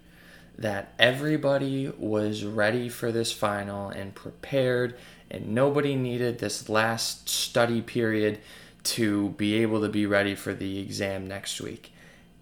that 0.58 0.94
everybody 0.98 1.92
was 1.98 2.42
ready 2.44 2.88
for 2.88 3.12
this 3.12 3.30
final 3.30 3.90
and 3.90 4.14
prepared, 4.14 4.96
and 5.30 5.54
nobody 5.54 5.94
needed 5.94 6.38
this 6.38 6.68
last 6.70 7.28
study 7.28 7.82
period 7.82 8.38
to 8.82 9.30
be 9.30 9.54
able 9.56 9.82
to 9.82 9.88
be 9.88 10.06
ready 10.06 10.34
for 10.34 10.54
the 10.54 10.78
exam 10.78 11.26
next 11.26 11.60
week. 11.60 11.92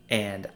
And 0.09 0.47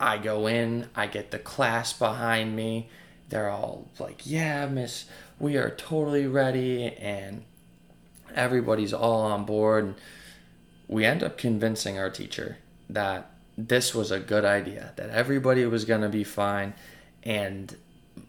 I 0.00 0.18
go 0.18 0.48
in, 0.48 0.88
I 0.96 1.06
get 1.06 1.30
the 1.30 1.38
class 1.38 1.92
behind 1.92 2.56
me. 2.56 2.88
They're 3.28 3.50
all 3.50 3.86
like, 4.00 4.22
Yeah, 4.24 4.66
miss, 4.66 5.04
we 5.38 5.56
are 5.56 5.70
totally 5.70 6.26
ready. 6.26 6.86
And 6.86 7.44
everybody's 8.34 8.92
all 8.92 9.22
on 9.22 9.44
board. 9.44 9.84
And 9.84 9.94
we 10.88 11.04
end 11.04 11.22
up 11.22 11.38
convincing 11.38 11.98
our 11.98 12.10
teacher 12.10 12.58
that 12.88 13.30
this 13.56 13.94
was 13.94 14.10
a 14.10 14.20
good 14.20 14.44
idea, 14.44 14.92
that 14.96 15.10
everybody 15.10 15.64
was 15.66 15.84
going 15.84 16.02
to 16.02 16.08
be 16.08 16.24
fine. 16.24 16.74
And 17.22 17.76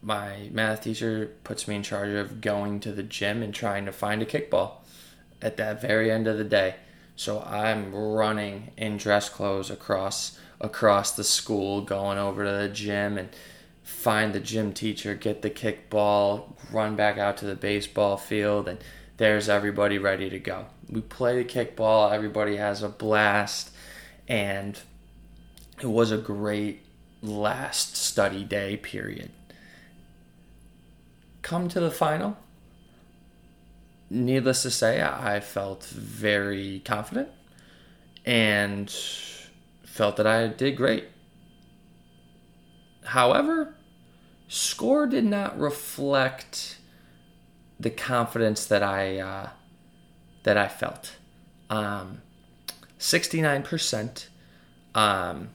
my 0.02 0.50
math 0.52 0.84
teacher 0.84 1.32
puts 1.44 1.68
me 1.68 1.76
in 1.76 1.84
charge 1.84 2.10
of 2.10 2.42
going 2.42 2.80
to 2.82 2.92
the 2.92 3.04
gym 3.04 3.44
and 3.44 3.54
trying 3.54 3.86
to 3.86 3.92
find 3.92 4.22
a 4.22 4.26
kickball 4.26 4.78
at 5.42 5.58
that 5.58 5.82
very 5.82 6.12
end 6.12 6.28
of 6.28 6.38
the 6.38 6.44
day. 6.44 6.76
So 7.16 7.42
I'm 7.42 7.94
running 7.94 8.72
in 8.78 8.98
dress 8.98 9.30
clothes 9.30 9.70
across 9.70 10.40
across 10.60 11.12
the 11.12 11.24
school, 11.24 11.82
going 11.82 12.18
over 12.18 12.44
to 12.44 12.52
the 12.52 12.70
gym 12.70 13.18
and 13.18 13.30
find 13.84 14.34
the 14.34 14.40
gym 14.40 14.74
teacher, 14.74 15.14
get 15.14 15.42
the 15.42 15.50
kickball, 15.50 16.54
run 16.72 16.96
back 16.96 17.18
out 17.18 17.38
to 17.38 17.46
the 17.46 17.56
baseball 17.56 18.18
field, 18.18 18.68
and 18.68 18.80
there's 19.18 19.50
everybody 19.50 19.98
ready 19.98 20.30
to 20.30 20.40
go. 20.40 20.68
We 20.90 21.02
play 21.02 21.42
the 21.42 21.50
kickball, 21.50 22.12
everybody 22.12 22.56
has 22.58 22.84
a 22.84 22.90
blast, 22.90 23.72
and 24.28 24.80
it 25.82 25.88
was 25.88 26.12
a 26.12 26.18
great 26.18 26.86
last 27.22 27.98
study 27.98 28.44
day 28.44 28.78
period. 28.78 29.32
Come 31.42 31.68
to 31.70 31.80
the 31.80 31.92
final. 31.92 32.38
Needless 34.10 34.62
to 34.62 34.72
say, 34.72 35.02
I 35.02 35.40
felt 35.40 35.84
very 35.86 36.82
confident 36.86 37.30
and 38.26 38.90
felt 39.84 40.18
that 40.18 40.28
I 40.28 40.48
did 40.48 40.78
great. 40.78 41.06
However, 43.04 43.74
score 44.48 45.08
did 45.08 45.26
not 45.26 45.60
reflect 45.60 46.77
the 47.80 47.90
confidence 47.90 48.66
that 48.66 48.84
I 48.84 49.20
uh, 49.20 49.50
that 50.44 50.58
I 50.58 50.68
felt. 50.68 51.18
Um, 51.70 52.22
69%. 53.00 54.28
Um, 54.96 55.50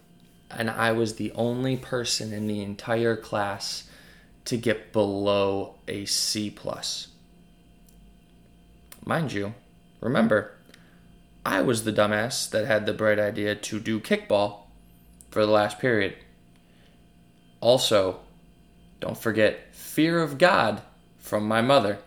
and 0.51 0.71
I 0.71 0.93
was 0.93 1.15
the 1.15 1.33
only 1.33 1.77
person 1.77 2.33
in 2.33 2.47
the 2.47 2.63
entire 2.63 3.17
class 3.17 3.89
to 4.45 4.57
get 4.57 4.93
below 4.93 5.77
a 5.89 6.05
C 6.05 6.51
plus. 6.51 7.09
Mind 9.05 9.33
you, 9.33 9.55
remember, 10.01 10.53
I 11.45 11.61
was 11.63 11.85
the 11.85 11.93
dumbass 11.93 12.49
that 12.51 12.67
had 12.67 12.87
the 12.87 12.93
bright 12.93 13.19
idea 13.19 13.55
to 13.55 13.81
do 13.81 13.99
kickball 13.99 14.61
for 15.31 15.45
the 15.45 15.53
last 15.53 15.79
period. 15.79 16.17
Also, 17.61 18.21
don't 19.01 19.19
forget 19.19 19.75
fear 19.75 20.23
of 20.23 20.39
God 20.39 20.83
from 21.19 21.49
my 21.49 21.61
mother. 21.61 21.99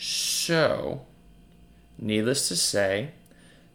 So, 0.00 1.06
needless 1.98 2.46
to 2.48 2.56
say, 2.56 3.10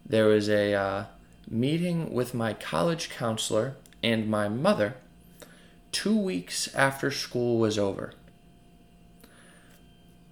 there 0.06 0.24
was 0.26 0.48
a 0.48 0.72
uh, 0.72 1.04
meeting 1.48 2.14
with 2.14 2.32
my 2.32 2.54
college 2.54 3.10
counselor 3.10 3.76
and 4.02 4.28
my 4.28 4.48
mother 4.48 4.96
two 5.92 6.16
weeks 6.16 6.74
after 6.74 7.10
school 7.10 7.58
was 7.58 7.78
over. 7.78 8.14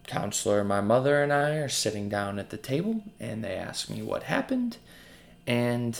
Counselor, 0.06 0.64
my 0.64 0.80
mother, 0.80 1.22
and 1.22 1.30
I 1.30 1.56
are 1.56 1.68
sitting 1.68 2.08
down 2.08 2.38
at 2.38 2.48
the 2.48 2.56
table, 2.56 3.02
and 3.20 3.44
they 3.44 3.54
ask 3.54 3.88
me 3.88 4.02
what 4.02 4.24
happened. 4.24 4.78
And 5.46 5.98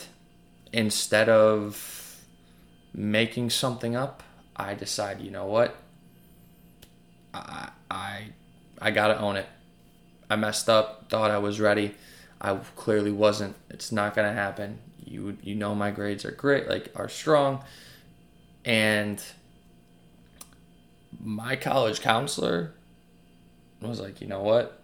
instead 0.73 1.29
of 1.29 2.25
making 2.95 3.51
something 3.51 3.95
up, 3.95 4.23
I 4.57 4.75
decide, 4.75 5.21
you 5.21 5.31
know 5.31 5.47
what? 5.47 5.77
I 7.35 7.71
I 7.91 8.23
I 8.81 8.91
gotta 8.91 9.19
own 9.19 9.37
it. 9.37 9.47
I 10.33 10.37
messed 10.37 10.71
up, 10.71 11.11
thought 11.11 11.31
I 11.31 11.37
was 11.37 11.61
ready. 11.61 11.95
I 12.41 12.55
clearly 12.75 13.13
wasn't. 13.13 13.55
It's 13.69 13.93
not 13.93 14.17
gonna 14.17 14.33
happen. 14.33 14.79
You 15.05 15.37
you 15.43 15.55
know 15.55 15.75
my 15.75 15.91
grades 15.91 16.25
are 16.25 16.31
great, 16.31 16.69
like 16.69 16.89
are 16.97 17.11
strong, 17.11 17.63
and 18.65 19.23
my 21.23 21.55
college 21.55 22.01
counselor 22.01 22.73
was 23.83 24.01
like, 24.01 24.23
you 24.23 24.27
know 24.27 24.41
what? 24.41 24.81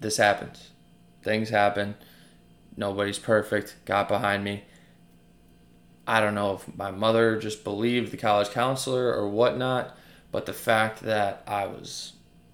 This 0.00 0.18
happens. 0.18 0.70
Things 1.24 1.48
happen. 1.48 1.96
Nobody's 2.76 3.18
perfect. 3.18 3.74
Got 3.84 4.06
behind 4.06 4.44
me. 4.44 4.62
I 6.06 6.20
don't 6.20 6.36
know 6.36 6.54
if 6.54 6.76
my 6.76 6.92
mother 6.92 7.40
just 7.40 7.64
believed 7.64 8.12
the 8.12 8.18
college 8.18 8.50
counselor 8.50 9.12
or 9.12 9.28
whatnot, 9.28 9.96
but 10.30 10.46
the 10.46 10.52
fact 10.52 11.00
that 11.00 11.42
I 11.44 11.66
was 11.66 12.12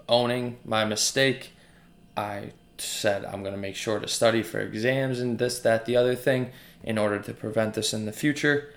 owning 0.09 0.57
my 0.65 0.87
mistake, 0.87 1.53
I 2.17 2.53
said 2.79 3.25
I'm 3.25 3.43
going 3.43 3.55
to 3.55 3.61
make 3.61 3.77
sure 3.77 3.99
to 3.99 4.09
study 4.09 4.43
for 4.43 4.61
exams 4.61 5.21
and 5.21 5.39
this, 5.39 5.59
that, 5.61 5.87
the 5.87 5.97
other 5.97 6.15
thing 6.15 6.51
in 6.83 6.99
order 6.99 7.19
to 7.19 7.35
prevent 7.35 7.75
this 7.75 7.93
in 7.93 8.07
the 8.07 8.13
future. 8.13 8.73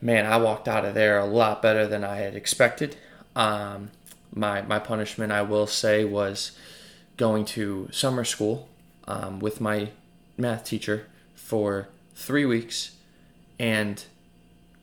Man, 0.00 0.26
I 0.26 0.36
walked 0.36 0.68
out 0.68 0.84
of 0.84 0.94
there 0.94 1.18
a 1.18 1.24
lot 1.24 1.62
better 1.62 1.86
than 1.86 2.04
I 2.04 2.16
had 2.16 2.34
expected. 2.34 2.96
Um, 3.34 3.90
my 4.32 4.62
my 4.62 4.78
punishment, 4.78 5.32
I 5.32 5.42
will 5.42 5.66
say, 5.66 6.04
was 6.04 6.52
going 7.16 7.44
to 7.46 7.88
summer 7.92 8.24
school 8.24 8.68
um, 9.08 9.38
with 9.38 9.60
my 9.60 9.90
math 10.36 10.64
teacher 10.64 11.06
for 11.34 11.88
three 12.14 12.44
weeks, 12.44 12.96
and 13.58 14.04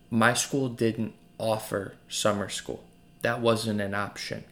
my 0.09 0.33
school 0.33 0.69
didn't 0.69 1.13
offer 1.37 1.93
summer 2.09 2.49
school. 2.49 2.83
That 3.21 3.39
wasn't 3.39 3.81
an 3.81 3.93
option. 3.93 4.43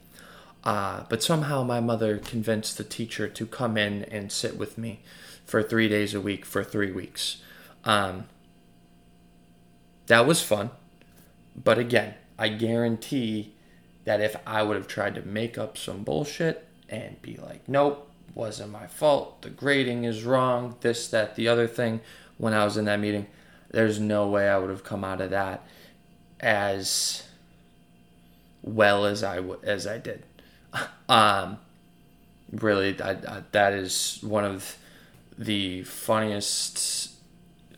Uh, 0.64 1.04
but 1.10 1.24
somehow 1.24 1.64
my 1.64 1.80
mother 1.80 2.18
convinced 2.18 2.78
the 2.78 2.84
teacher 2.84 3.28
to 3.28 3.46
come 3.46 3.78
in 3.78 4.04
and 4.06 4.32
sit 4.32 4.58
with 4.58 4.78
me 4.78 5.00
for 5.46 5.64
three 5.64 5.90
days 5.90 6.14
a 6.14 6.22
week 6.22 6.46
for 6.46 6.64
three 6.64 6.92
weeks. 6.92 7.42
Um, 7.84 8.26
that 10.08 10.28
was 10.28 10.42
fun. 10.42 10.70
But 11.56 11.80
again, 11.80 12.14
I 12.38 12.50
guarantee 12.50 13.54
that 14.06 14.22
if 14.22 14.36
I 14.46 14.64
would 14.64 14.78
have 14.78 14.88
tried 14.88 15.16
to 15.16 15.22
make 15.22 15.58
up 15.58 15.78
some 15.78 16.04
bullshit 16.04 16.68
and 16.90 17.22
be 17.22 17.38
like, 17.38 17.68
nope, 17.68 18.10
wasn't 18.34 18.72
my 18.72 18.88
fault, 18.88 19.42
the 19.42 19.50
grading 19.50 20.04
is 20.04 20.24
wrong, 20.24 20.76
this, 20.82 21.08
that, 21.10 21.36
the 21.36 21.48
other 21.48 21.68
thing, 21.68 22.02
when 22.38 22.54
I 22.54 22.66
was 22.66 22.78
in 22.78 22.86
that 22.86 23.00
meeting, 23.00 23.28
there's 23.70 24.00
no 24.00 24.28
way 24.28 24.50
I 24.50 24.58
would 24.58 24.70
have 24.70 24.84
come 24.84 25.04
out 25.04 25.22
of 25.22 25.30
that 25.32 25.66
as 26.40 27.24
well 28.64 29.06
as 29.06 29.24
I 29.24 29.38
w- 29.38 29.60
as 29.64 29.88
I 29.88 29.98
did. 29.98 30.24
Um, 31.10 31.58
really, 32.52 33.00
I, 33.02 33.12
I, 33.12 33.44
that 33.52 33.74
is 33.74 34.20
one 34.22 34.46
of 34.46 34.78
the 35.38 35.84
funniest 35.84 37.12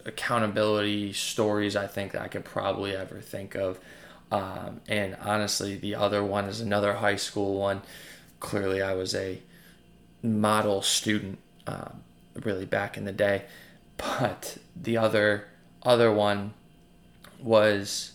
accountability 0.06 1.14
stories 1.14 1.76
I 1.76 1.88
think 1.88 2.16
I 2.16 2.28
could 2.28 2.46
probably 2.46 2.96
ever 2.96 3.22
think 3.22 3.56
of. 3.56 3.80
Um, 4.32 4.82
and 4.88 5.16
honestly, 5.22 5.76
the 5.78 5.96
other 5.96 6.24
one 6.24 6.46
is 6.46 6.60
another 6.60 6.96
high 6.96 7.16
school 7.16 7.60
one. 7.60 7.82
Clearly, 8.40 8.82
I 8.82 8.94
was 8.94 9.14
a 9.16 9.42
model 10.22 10.82
student 10.82 11.40
um, 11.68 12.02
really 12.44 12.66
back 12.66 12.98
in 12.98 13.06
the 13.06 13.12
day, 13.12 13.44
but 13.98 14.58
the 14.76 14.98
other 14.98 15.48
other 15.84 16.12
one 16.12 16.54
was 17.42 18.14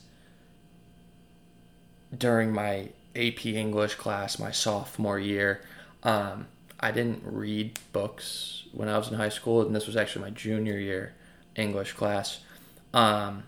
during 2.16 2.52
my 2.52 2.88
AP 3.16 3.46
English 3.46 3.94
class 3.96 4.38
my 4.38 4.50
sophomore 4.50 5.18
year. 5.18 5.62
Um, 6.02 6.46
I 6.80 6.92
didn't 6.92 7.22
read 7.24 7.78
books 7.92 8.64
when 8.72 8.88
I 8.88 8.96
was 8.98 9.08
in 9.08 9.14
high 9.14 9.28
school, 9.30 9.62
and 9.62 9.74
this 9.74 9.86
was 9.86 9.96
actually 9.96 10.22
my 10.22 10.30
junior 10.30 10.78
year 10.78 11.14
English 11.56 11.94
class. 11.94 12.40
Um, 12.94 13.44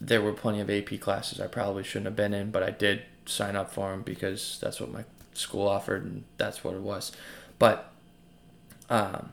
there 0.00 0.22
were 0.22 0.32
plenty 0.32 0.60
of 0.60 0.70
AP 0.70 1.00
classes 1.00 1.40
I 1.40 1.46
probably 1.46 1.82
shouldn't 1.82 2.06
have 2.06 2.16
been 2.16 2.32
in, 2.32 2.50
but 2.50 2.62
I 2.62 2.70
did 2.70 3.02
sign 3.26 3.56
up 3.56 3.70
for 3.70 3.90
them 3.90 4.02
because 4.02 4.58
that's 4.60 4.80
what 4.80 4.90
my 4.90 5.04
school 5.34 5.68
offered 5.68 6.04
and 6.04 6.24
that's 6.38 6.64
what 6.64 6.74
it 6.74 6.80
was. 6.80 7.12
But 7.58 7.92
um, 8.88 9.32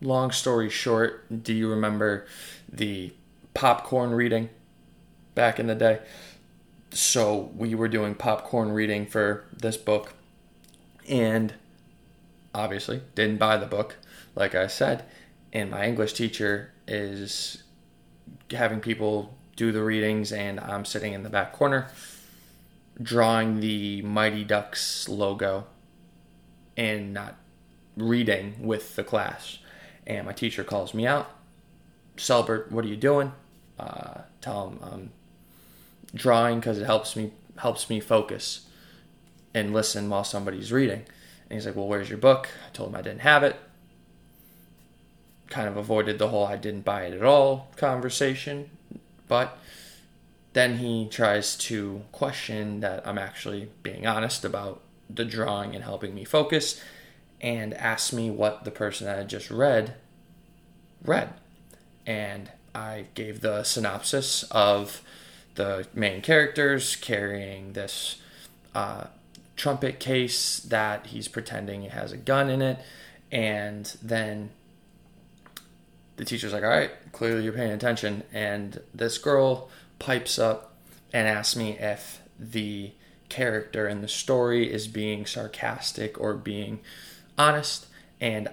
long 0.00 0.30
story 0.30 0.68
short, 0.68 1.42
do 1.42 1.52
you 1.52 1.68
remember 1.68 2.26
the 2.70 3.12
popcorn 3.54 4.10
reading 4.10 4.50
back 5.34 5.58
in 5.58 5.66
the 5.66 5.74
day? 5.74 6.00
So 6.94 7.50
we 7.56 7.74
were 7.74 7.88
doing 7.88 8.14
popcorn 8.14 8.70
reading 8.70 9.04
for 9.06 9.44
this 9.52 9.76
book 9.76 10.14
and 11.08 11.52
obviously 12.54 13.02
didn't 13.16 13.38
buy 13.38 13.56
the 13.56 13.66
book, 13.66 13.96
like 14.36 14.54
I 14.54 14.68
said. 14.68 15.04
and 15.52 15.70
my 15.70 15.86
English 15.86 16.12
teacher 16.14 16.72
is 16.88 17.62
having 18.50 18.80
people 18.80 19.36
do 19.56 19.70
the 19.70 19.82
readings, 19.82 20.32
and 20.32 20.58
I'm 20.58 20.84
sitting 20.84 21.12
in 21.12 21.22
the 21.22 21.30
back 21.30 21.52
corner 21.52 21.88
drawing 23.02 23.60
the 23.60 24.02
Mighty 24.02 24.44
Ducks 24.44 25.08
logo 25.08 25.66
and 26.76 27.12
not 27.12 27.36
reading 27.96 28.54
with 28.60 28.94
the 28.96 29.02
class. 29.04 29.58
And 30.06 30.26
my 30.26 30.32
teacher 30.32 30.62
calls 30.62 30.94
me 30.94 31.06
out. 31.06 31.30
Selbert, 32.16 32.70
what 32.70 32.84
are 32.84 32.88
you 32.88 32.96
doing? 32.96 33.32
Uh, 33.78 34.22
tell 34.40 34.68
him 34.68 34.78
I'm 34.82 35.10
drawing 36.14 36.60
because 36.60 36.78
it 36.78 36.86
helps 36.86 37.16
me 37.16 37.32
helps 37.58 37.90
me 37.90 38.00
focus 38.00 38.66
and 39.52 39.72
listen 39.72 40.08
while 40.08 40.24
somebody's 40.24 40.72
reading. 40.72 41.04
And 41.48 41.52
he's 41.52 41.66
like, 41.66 41.76
"Well, 41.76 41.88
where's 41.88 42.08
your 42.08 42.18
book?" 42.18 42.48
I 42.66 42.70
told 42.72 42.90
him 42.90 42.96
I 42.96 43.02
didn't 43.02 43.20
have 43.20 43.42
it. 43.42 43.56
Kind 45.48 45.68
of 45.68 45.76
avoided 45.76 46.18
the 46.18 46.28
whole 46.28 46.46
"I 46.46 46.56
didn't 46.56 46.84
buy 46.84 47.04
it 47.04 47.14
at 47.14 47.22
all" 47.22 47.68
conversation, 47.76 48.70
but 49.28 49.58
then 50.52 50.78
he 50.78 51.08
tries 51.08 51.56
to 51.56 52.02
question 52.12 52.80
that 52.80 53.06
I'm 53.06 53.18
actually 53.18 53.70
being 53.82 54.06
honest 54.06 54.44
about 54.44 54.80
the 55.10 55.24
drawing 55.24 55.74
and 55.74 55.84
helping 55.84 56.14
me 56.14 56.24
focus, 56.24 56.80
and 57.40 57.74
asks 57.74 58.12
me 58.12 58.30
what 58.30 58.64
the 58.64 58.70
person 58.70 59.06
that 59.06 59.18
I 59.18 59.24
just 59.24 59.50
read 59.50 59.94
read, 61.02 61.34
and 62.06 62.50
I 62.74 63.06
gave 63.14 63.40
the 63.40 63.62
synopsis 63.62 64.44
of 64.50 65.02
the 65.54 65.86
main 65.94 66.20
characters 66.20 66.96
carrying 66.96 67.72
this 67.72 68.20
uh, 68.74 69.04
trumpet 69.56 70.00
case 70.00 70.58
that 70.60 71.06
he's 71.06 71.28
pretending 71.28 71.84
it 71.84 71.92
has 71.92 72.12
a 72.12 72.16
gun 72.16 72.50
in 72.50 72.62
it. 72.62 72.78
And 73.30 73.96
then 74.02 74.50
the 76.16 76.24
teacher's 76.24 76.52
like, 76.52 76.62
All 76.62 76.68
right, 76.70 76.90
clearly 77.12 77.44
you're 77.44 77.52
paying 77.52 77.72
attention. 77.72 78.22
And 78.32 78.80
this 78.94 79.18
girl 79.18 79.68
pipes 79.98 80.38
up 80.38 80.74
and 81.12 81.28
asks 81.28 81.56
me 81.56 81.78
if 81.78 82.20
the 82.38 82.92
character 83.28 83.88
in 83.88 84.00
the 84.00 84.08
story 84.08 84.72
is 84.72 84.86
being 84.86 85.26
sarcastic 85.26 86.20
or 86.20 86.34
being 86.34 86.80
honest. 87.38 87.86
And 88.20 88.48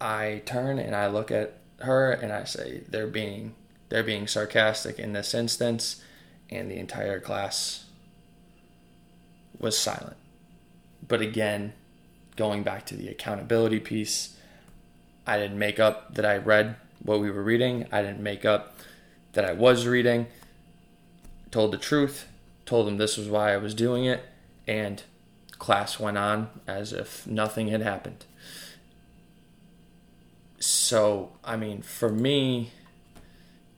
I 0.00 0.42
turn 0.46 0.78
and 0.78 0.94
I 0.96 1.08
look 1.08 1.30
at 1.30 1.58
her 1.80 2.12
and 2.12 2.32
I 2.32 2.44
say 2.44 2.82
they're 2.88 3.06
being 3.06 3.54
they're 3.88 4.04
being 4.04 4.28
sarcastic 4.28 4.98
in 4.98 5.12
this 5.12 5.34
instance 5.34 6.02
and 6.50 6.70
the 6.70 6.76
entire 6.76 7.20
class 7.20 7.84
was 9.58 9.76
silent. 9.78 10.16
But 11.06 11.20
again, 11.20 11.72
going 12.36 12.62
back 12.62 12.86
to 12.86 12.96
the 12.96 13.08
accountability 13.08 13.80
piece, 13.80 14.36
I 15.26 15.38
didn't 15.38 15.58
make 15.58 15.78
up 15.78 16.14
that 16.14 16.24
I 16.24 16.36
read 16.36 16.76
what 17.02 17.20
we 17.20 17.30
were 17.30 17.42
reading. 17.42 17.86
I 17.92 18.02
didn't 18.02 18.22
make 18.22 18.44
up 18.44 18.76
that 19.32 19.44
I 19.44 19.52
was 19.52 19.86
reading. 19.86 20.26
Told 21.50 21.72
the 21.72 21.78
truth, 21.78 22.28
told 22.66 22.86
them 22.86 22.96
this 22.96 23.16
was 23.16 23.28
why 23.28 23.52
I 23.52 23.56
was 23.56 23.74
doing 23.74 24.04
it, 24.04 24.24
and 24.66 25.02
class 25.58 26.00
went 26.00 26.18
on 26.18 26.48
as 26.66 26.92
if 26.92 27.26
nothing 27.26 27.68
had 27.68 27.82
happened 27.82 28.24
so 30.60 31.32
I 31.42 31.56
mean, 31.56 31.82
for 31.82 32.10
me, 32.10 32.70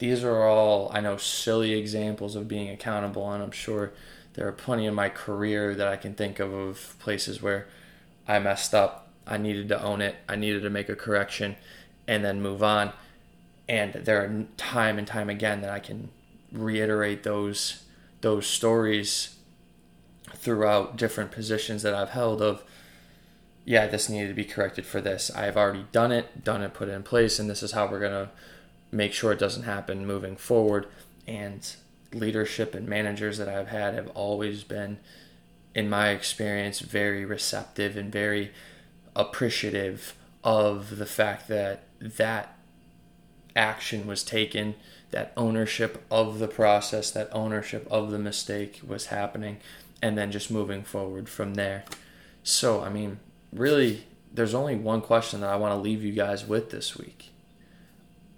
these 0.02 0.25
are 0.25 0.42
all 0.42 0.90
I 0.92 0.99
know 0.99 1.16
silly 1.16 1.75
examples 1.75 2.35
of 2.35 2.49
being 2.49 2.68
accountable, 2.68 3.30
and 3.30 3.40
I'm 3.40 3.52
sure 3.52 3.92
there 4.35 4.49
are 4.49 4.52
plenty 4.52 4.87
in 4.87 4.94
my 4.94 5.09
career 5.09 5.76
that 5.76 5.87
I 5.87 5.94
can 5.94 6.14
think 6.14 6.40
of 6.40 6.52
of 6.52 6.97
places 6.99 7.40
where 7.40 7.68
I 8.26 8.40
messed 8.40 8.75
up. 8.75 9.12
I 9.28 9.37
needed 9.37 9.68
to 9.68 9.80
own 9.80 10.02
it. 10.02 10.16
I 10.28 10.35
needed 10.35 10.62
to 10.64 10.71
make 10.71 10.88
a 10.88 10.97
correction, 10.97 11.54
and 12.09 12.25
then 12.25 12.42
move 12.42 12.64
on. 12.64 12.92
And 13.68 13.92
there 13.92 14.21
are 14.25 14.44
time 14.56 14.99
and 14.99 15.06
time 15.06 15.30
again 15.30 15.60
that 15.60 15.71
I 15.71 15.78
can 15.78 16.08
reiterate 16.50 17.23
those 17.23 17.84
those 18.23 18.49
stories 18.49 19.36
throughout 20.34 20.97
different 20.97 21.30
positions 21.30 21.84
that 21.84 21.95
I've 21.95 22.10
held 22.10 22.43
of 22.43 22.65
yeah, 23.65 23.86
this 23.86 24.08
needed 24.08 24.26
to 24.26 24.34
be 24.34 24.45
corrected 24.45 24.84
for 24.84 25.00
this. 25.00 25.30
I've 25.30 25.56
already 25.56 25.86
done 25.93 26.10
it, 26.10 26.43
done 26.43 26.62
it, 26.62 26.75
put 26.75 26.88
it 26.88 26.93
in 26.93 27.04
place, 27.04 27.38
and 27.38 27.49
this 27.49 27.62
is 27.62 27.71
how 27.71 27.86
we're 27.86 28.00
to 28.10 28.30
make 28.93 29.13
sure 29.13 29.33
it 29.33 29.39
doesn't 29.39 29.65
happen 29.65 30.07
moving 30.07 30.37
forward. 30.37 30.87
And 31.26 31.69
leadership 32.13 32.75
and 32.75 32.87
managers 32.87 33.39
that 33.39 33.49
I've 33.49 33.69
had 33.69 33.95
have 33.95 34.09
always 34.09 34.63
been, 34.63 34.99
in 35.75 35.89
my 35.89 36.11
experience, 36.11 36.81
very 36.81 37.25
receptive 37.25 37.97
and 37.97 38.13
very 38.13 38.52
appreciative 39.17 40.15
of 40.45 40.99
the 40.99 41.07
fact 41.07 41.49
that 41.49 41.85
that 42.00 42.57
action 43.55 44.07
was 44.07 44.23
taken, 44.23 44.75
that 45.11 45.33
ownership 45.37 46.05
of 46.11 46.39
the 46.39 46.49
process, 46.49 47.11
that 47.11 47.28
ownership 47.33 47.87
of 47.91 48.11
the 48.11 48.19
mistake 48.19 48.81
was 48.87 49.07
happening, 49.07 49.59
and 50.00 50.19
then 50.19 50.33
just 50.33 50.50
moving 50.50 50.83
forward 50.83 51.28
from 51.28 51.55
there. 51.55 51.85
So, 52.43 52.83
I 52.83 52.89
mean, 52.89 53.21
really, 53.52 54.05
there's 54.33 54.55
only 54.55 54.75
one 54.75 55.00
question 55.00 55.41
that 55.41 55.50
I 55.50 55.57
want 55.57 55.73
to 55.73 55.81
leave 55.81 56.02
you 56.02 56.13
guys 56.13 56.47
with 56.47 56.71
this 56.71 56.97
week. 56.97 57.31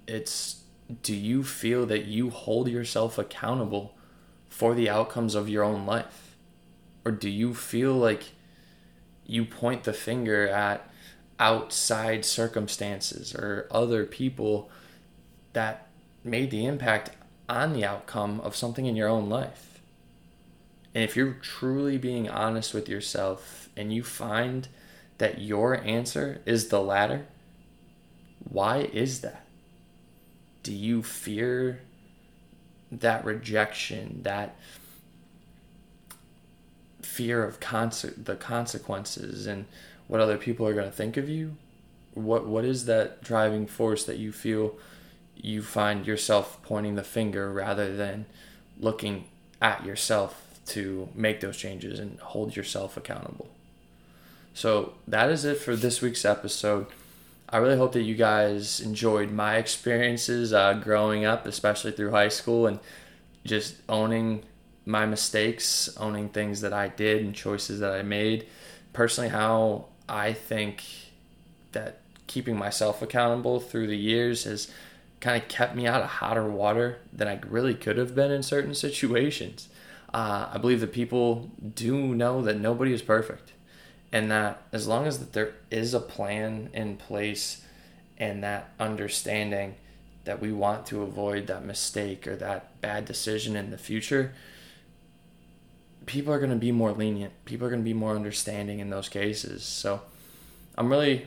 It's 0.07 0.63
do 1.03 1.15
you 1.15 1.43
feel 1.43 1.87
that 1.87 2.05
you 2.05 2.31
hold 2.31 2.69
yourself 2.69 3.19
accountable 3.19 3.97
for 4.49 4.75
the 4.75 4.89
outcomes 4.89 5.35
of 5.35 5.49
your 5.49 5.65
own 5.65 5.87
life? 5.87 6.37
Or 7.05 7.13
do 7.13 7.29
you 7.29 7.55
feel 7.55 7.95
like 7.95 8.33
you 9.27 9.45
point 9.45 9.85
the 9.85 9.93
finger 9.93 10.47
at 10.49 10.89
outside 11.39 12.25
circumstances 12.25 13.35
or 13.35 13.67
other 13.71 14.05
people 14.05 14.71
that 15.55 15.89
made 16.23 16.51
the 16.51 16.67
impact 16.67 17.11
on 17.49 17.73
the 17.73 17.85
outcome 17.85 18.41
of 18.41 18.57
something 18.57 18.87
in 18.87 18.97
your 18.97 19.09
own 19.09 19.29
life? 19.29 19.81
And 20.95 21.03
if 21.03 21.17
you're 21.17 21.35
truly 21.35 21.99
being 21.99 22.29
honest 22.29 22.73
with 22.73 22.89
yourself 22.89 23.69
and 23.77 23.93
you 23.93 24.05
find 24.05 24.69
that 25.19 25.41
your 25.41 25.81
answer 25.83 26.41
is 26.47 26.69
the 26.69 26.81
latter? 26.81 27.27
Why 28.49 28.89
is 28.93 29.21
that? 29.21 29.44
Do 30.65 30.73
you 30.73 31.03
fear 31.03 31.81
that 32.91 33.25
rejection, 33.25 34.23
that 34.23 34.57
fear 37.03 37.45
of 37.45 37.61
conse- 37.61 38.25
the 38.25 38.35
consequences 38.35 39.47
and 39.47 39.67
what 40.09 40.21
other 40.21 40.37
people 40.37 40.67
are 40.67 40.75
going 40.75 40.91
to 40.91 40.97
think 40.97 41.17
of 41.17 41.29
you? 41.29 41.57
What 42.15 42.47
what 42.47 42.65
is 42.65 42.87
that 42.87 43.23
driving 43.23 43.67
force 43.67 44.05
that 44.05 44.19
you 44.19 44.33
feel 44.33 44.77
you 45.37 45.63
find 45.63 46.07
yourself 46.07 46.63
pointing 46.63 46.95
the 46.95 47.05
finger 47.05 47.53
rather 47.53 47.95
than 47.95 48.27
looking 48.79 49.27
at 49.61 49.85
yourself 49.85 50.61
to 50.67 51.09
make 51.15 51.41
those 51.41 51.57
changes 51.57 51.99
and 51.99 52.19
hold 52.21 52.57
yourself 52.57 52.97
accountable? 52.97 53.49
So 54.55 54.95
that 55.07 55.31
is 55.31 55.45
it 55.45 55.59
for 55.59 55.77
this 55.77 56.01
week's 56.01 56.25
episode. 56.25 56.87
I 57.55 57.59
really 57.59 57.77
hope 57.77 57.93
that 57.93 58.03
you 58.03 58.17
guys 58.17 58.81
enjoyed 58.81 59.31
my 59.31 59.59
experiences 59.59 60.53
uh, 60.53 60.75
growing 60.75 61.25
up, 61.25 61.47
especially 61.47 61.93
through 61.93 62.11
high 62.11 62.27
school, 62.27 62.67
and 62.67 62.81
just 63.45 63.77
owning 63.89 64.43
my 64.85 65.07
mistakes, 65.07 65.89
owning 65.97 66.31
things 66.31 66.63
that 66.63 66.73
I 66.73 66.89
did 66.89 67.25
and 67.25 67.33
choices 67.33 67.79
that 67.79 67.93
I 67.93 68.03
made. 68.03 68.49
Personally, 68.93 69.31
how 69.31 69.85
I 70.09 70.33
think 70.33 70.83
that 71.71 72.01
keeping 72.27 72.59
myself 72.59 73.03
accountable 73.03 73.61
through 73.61 73.87
the 73.87 73.97
years 73.97 74.43
has 74.43 74.69
kind 75.21 75.41
of 75.41 75.49
kept 75.49 75.77
me 75.77 75.87
out 75.87 76.03
of 76.03 76.09
hotter 76.09 76.49
water 76.49 76.99
than 77.13 77.29
I 77.29 77.39
really 77.49 77.75
could 77.75 77.99
have 77.99 78.17
been 78.17 78.33
in 78.33 78.43
certain 78.43 78.75
situations. 78.87 79.69
Uh, 80.13 80.49
I 80.53 80.59
believe 80.59 80.81
that 80.81 80.93
people 80.93 81.53
do 81.77 82.17
know 82.17 82.43
that 82.43 82.59
nobody 82.59 82.93
is 82.93 83.01
perfect 83.01 83.54
and 84.15 84.31
that 84.31 84.63
as 84.73 84.89
long 84.89 85.07
as 85.07 85.19
that 85.19 85.35
there 85.35 85.53
is 85.71 85.93
a 85.93 86.01
plan 86.01 86.71
in 86.73 86.97
place 86.97 87.63
and 88.17 88.43
that 88.43 88.71
understanding 88.81 89.75
that 90.25 90.41
we 90.41 90.51
want 90.51 90.87
to 90.87 91.03
avoid 91.03 91.47
that 91.49 91.63
mistake 91.63 92.27
or 92.27 92.35
that 92.37 92.81
bad 92.81 93.05
decision 93.05 93.57
in 93.57 93.71
the 93.71 93.77
future 93.77 94.33
people 96.07 96.33
are 96.33 96.39
going 96.39 96.51
to 96.51 96.57
be 96.57 96.73
more 96.73 96.93
lenient. 96.93 97.33
People 97.45 97.67
are 97.67 97.71
going 97.71 97.83
to 97.83 97.85
be 97.85 97.95
more 97.95 98.15
understanding 98.15 98.79
in 98.79 98.91
those 98.91 99.09
cases. 99.09 99.65
So 99.65 100.01
i'm 100.77 100.91
really 100.91 101.27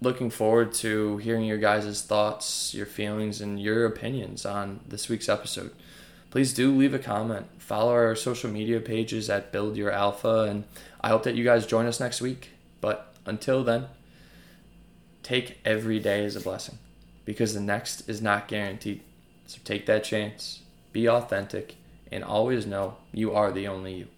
looking 0.00 0.30
forward 0.30 0.72
to 0.72 1.18
hearing 1.18 1.44
your 1.44 1.58
guys' 1.58 2.02
thoughts 2.02 2.74
your 2.74 2.86
feelings 2.86 3.40
and 3.40 3.60
your 3.60 3.86
opinions 3.86 4.44
on 4.44 4.80
this 4.88 5.08
week's 5.08 5.28
episode 5.28 5.70
please 6.30 6.52
do 6.52 6.74
leave 6.74 6.94
a 6.94 6.98
comment. 6.98 7.46
Follow 7.58 7.92
our 7.92 8.14
social 8.14 8.50
media 8.50 8.80
pages 8.80 9.28
at 9.30 9.52
Build 9.52 9.76
Your 9.76 9.90
Alpha, 9.90 10.42
and 10.42 10.64
I 11.00 11.08
hope 11.08 11.22
that 11.24 11.34
you 11.34 11.44
guys 11.44 11.66
join 11.66 11.86
us 11.86 12.00
next 12.00 12.20
week. 12.20 12.50
But 12.80 13.14
until 13.26 13.64
then, 13.64 13.86
take 15.22 15.58
every 15.64 15.98
day 15.98 16.24
as 16.24 16.36
a 16.36 16.40
blessing 16.40 16.78
because 17.24 17.54
the 17.54 17.60
next 17.60 18.08
is 18.08 18.22
not 18.22 18.48
guaranteed. 18.48 19.02
So 19.46 19.58
take 19.64 19.86
that 19.86 20.04
chance, 20.04 20.62
be 20.92 21.08
authentic, 21.08 21.76
and 22.10 22.24
always 22.24 22.66
know 22.66 22.96
you 23.12 23.32
are 23.34 23.52
the 23.52 23.66
only 23.66 23.94
you. 23.94 24.08